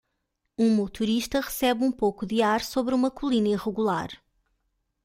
[0.57, 4.09] Um motorista recebe um pouco de ar sobre uma colina irregular.